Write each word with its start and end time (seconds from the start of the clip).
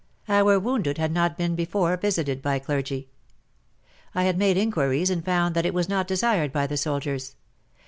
Our 0.27 0.57
wounded 0.59 0.97
had 0.97 1.11
not 1.11 1.37
before 1.37 1.95
been 1.95 2.01
visited 2.01 2.41
by 2.41 2.57
clergy. 2.57 3.09
I 4.15 4.23
had 4.23 4.35
made 4.35 4.57
inquiries 4.57 5.11
and 5.11 5.23
found 5.23 5.53
that 5.53 5.63
it 5.67 5.75
was 5.75 5.87
not 5.87 6.07
desired 6.07 6.51
by 6.51 6.65
the 6.65 6.75
soldiers. 6.75 7.35